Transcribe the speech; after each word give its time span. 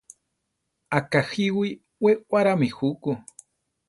Akajíwi 0.97 1.67
we 2.03 2.11
warámi 2.31 2.67
juku. 2.77 3.11